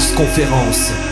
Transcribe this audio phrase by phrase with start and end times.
[0.00, 1.09] Transconférence.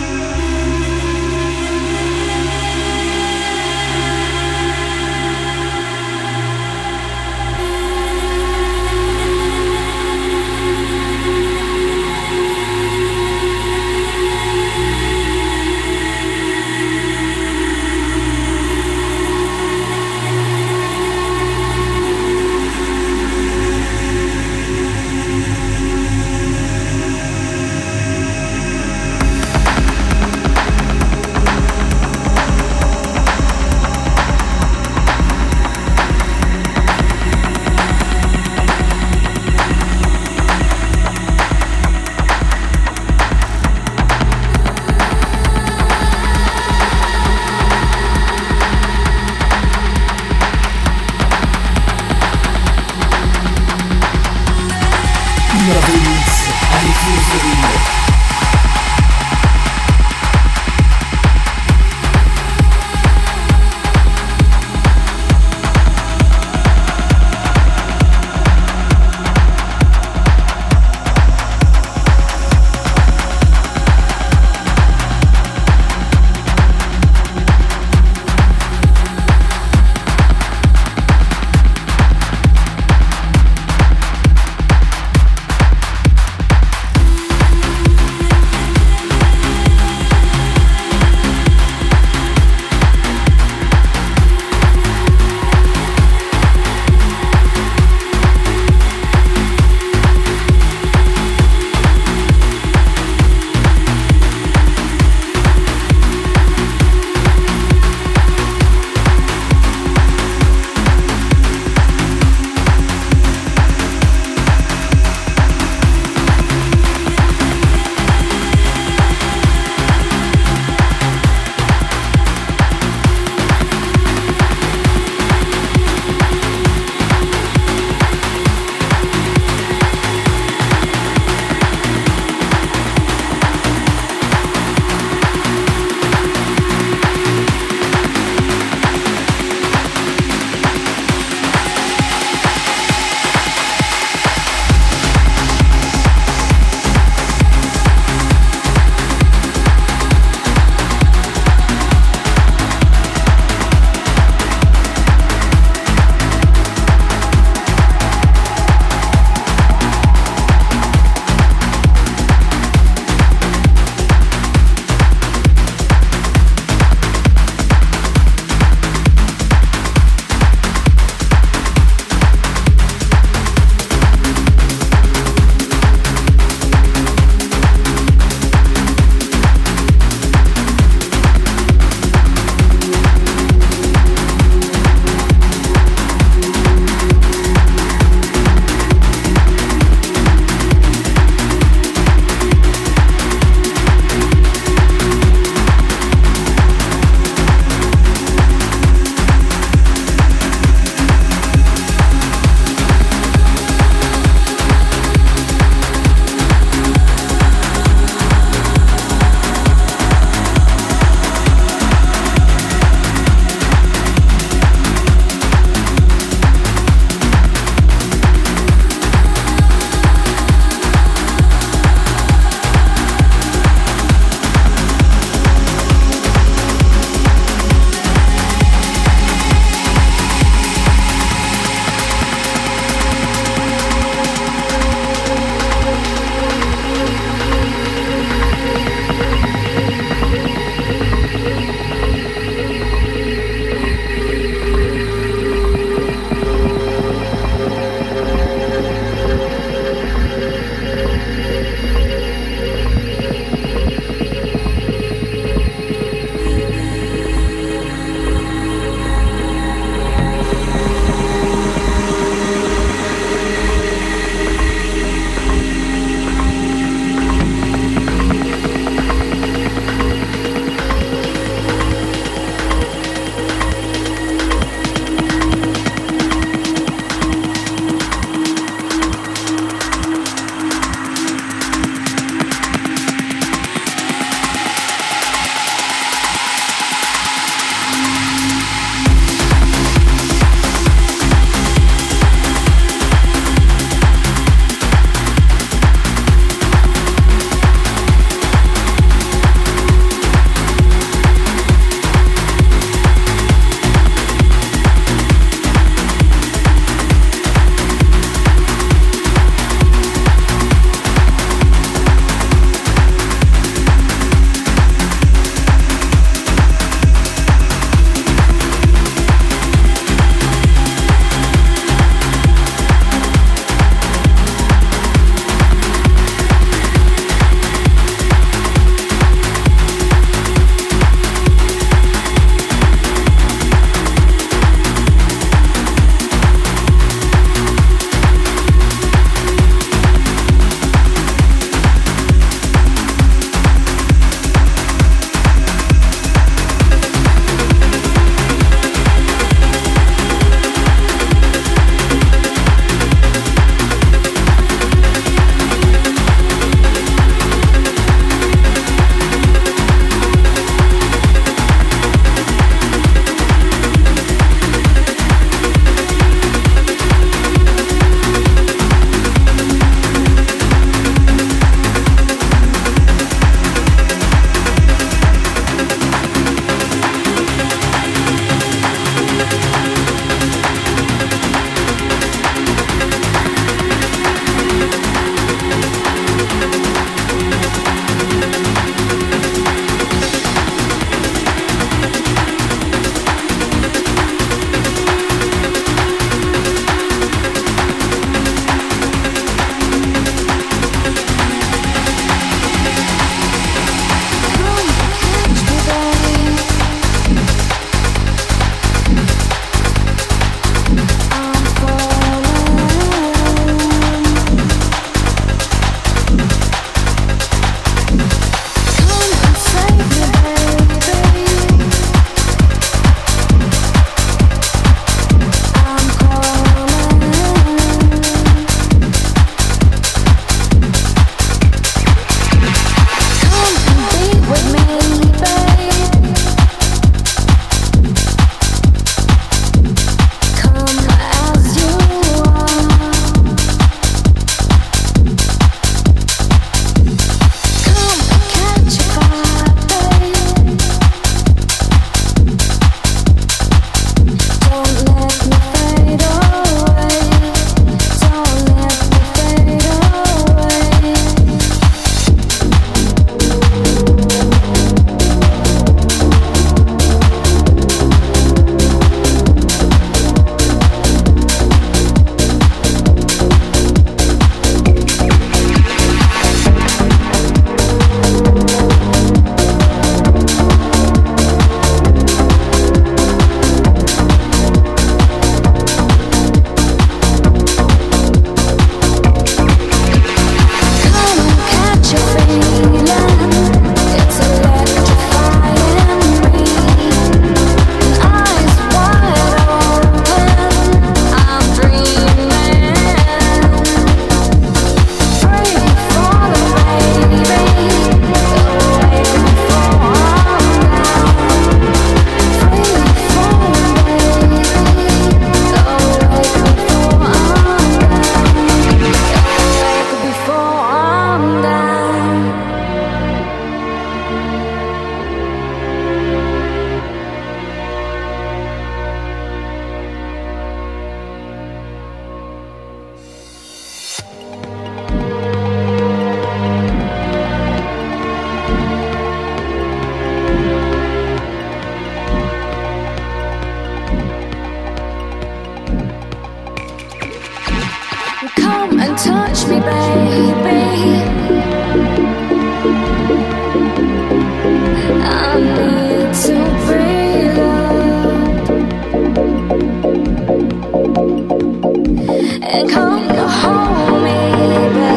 [562.61, 565.08] And come home, baby.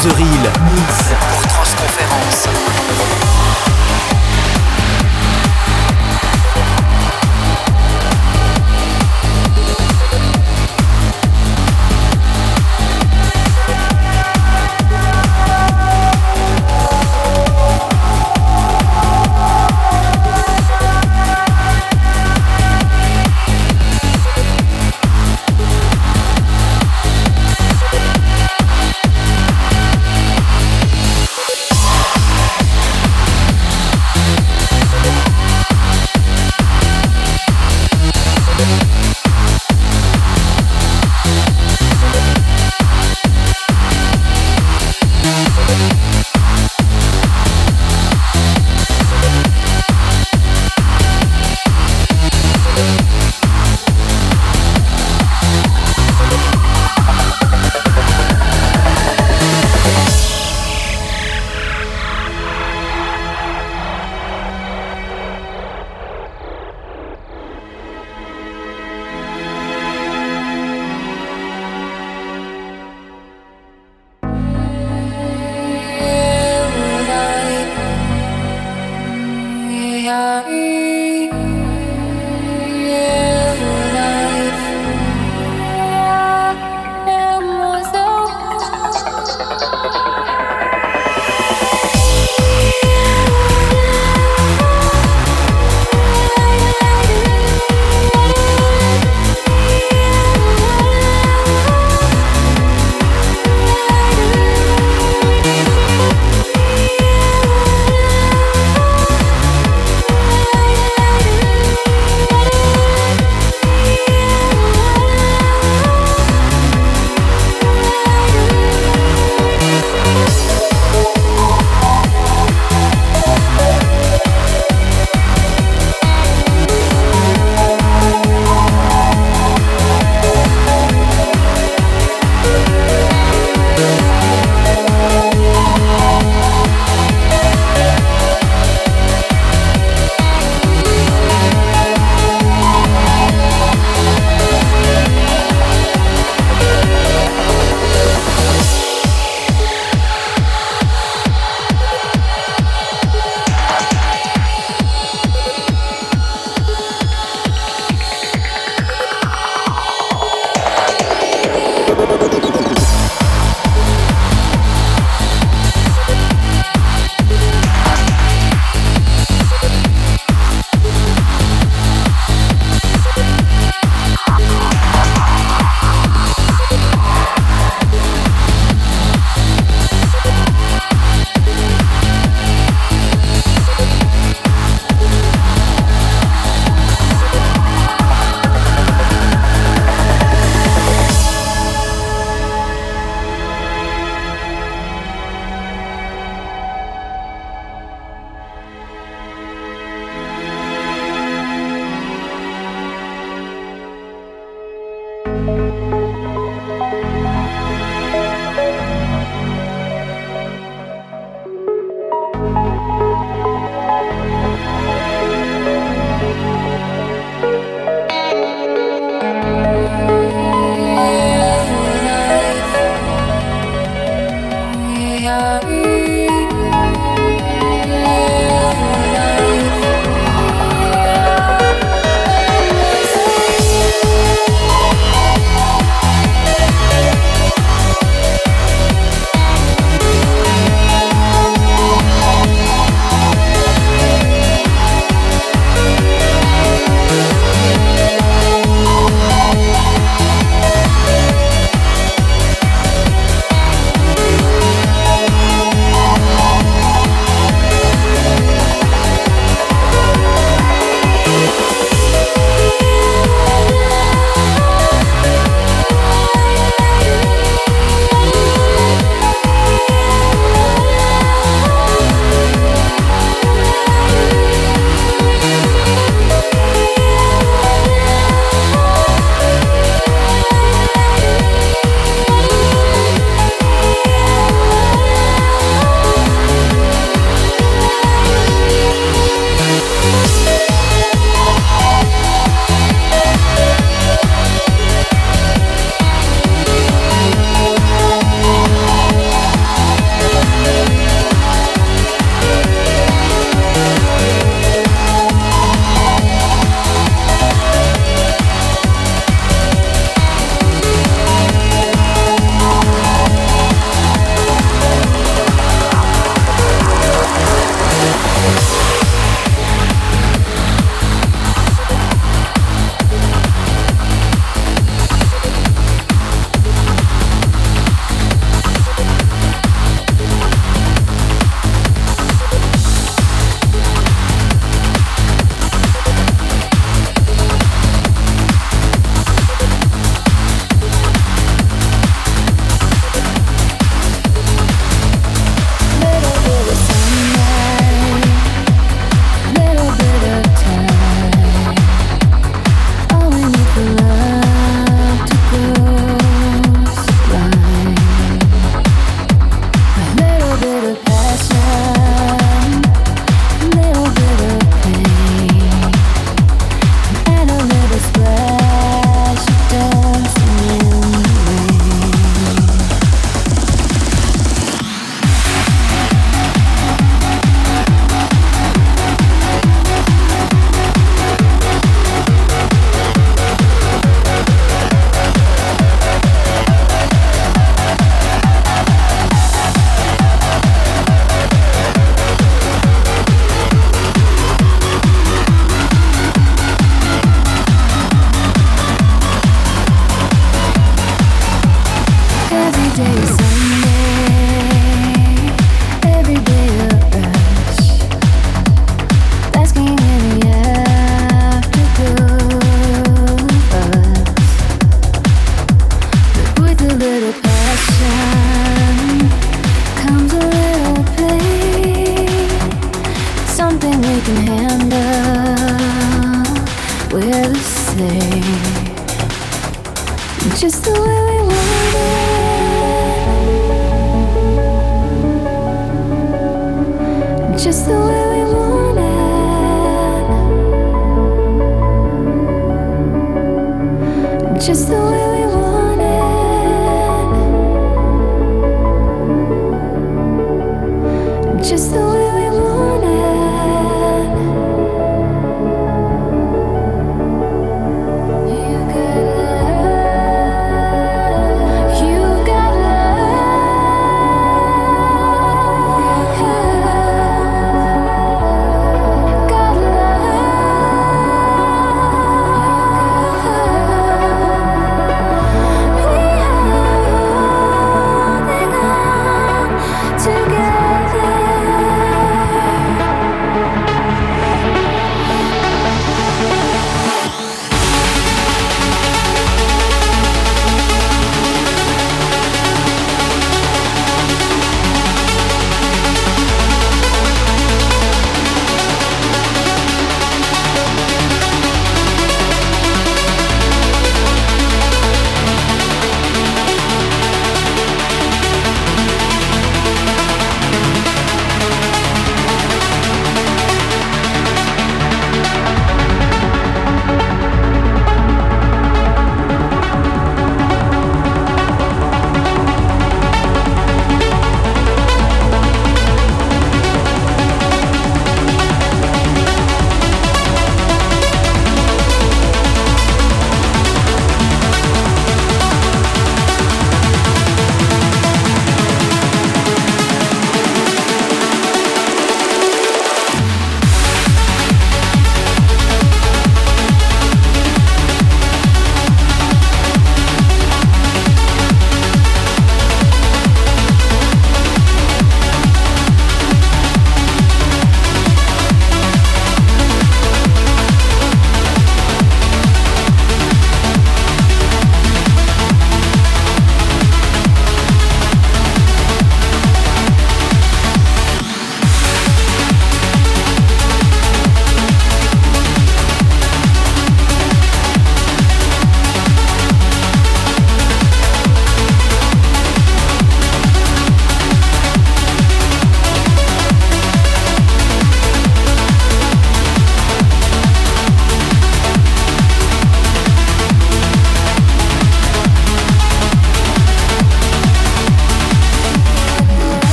[0.00, 0.57] Causerie